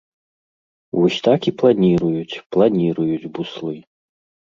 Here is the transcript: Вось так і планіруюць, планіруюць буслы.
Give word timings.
Вось 0.99 1.19
так 1.27 1.41
і 1.53 1.55
планіруюць, 1.63 2.41
планіруюць 2.57 3.29
буслы. 3.35 3.75